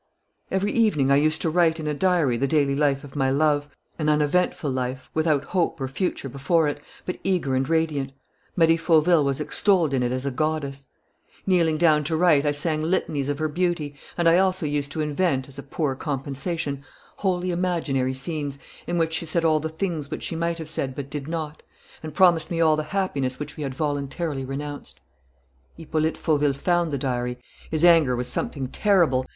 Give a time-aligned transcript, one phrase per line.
[0.49, 3.69] "Every evening I used to write in a diary the daily life of my love,
[3.99, 8.11] an uneventful life, without hope or future before it, but eager and radiant.
[8.55, 10.87] Marie Fauville was extolled in it as a goddess.
[11.45, 15.01] Kneeling down to write, I sang litanies of her beauty, and I also used to
[15.01, 16.83] invent, as a poor compensation,
[17.17, 18.57] wholly imaginary scenes,
[18.87, 21.61] in which she said all the things which she might have said but did not,
[22.01, 24.99] and promised me all the happiness which we had voluntarily renounced.
[25.77, 27.37] "Hippolyte Fauville found the diary....
[27.69, 29.27] His anger was something terrible.